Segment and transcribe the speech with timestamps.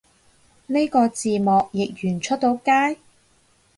[0.65, 2.97] 呢個字幕譯完出到街？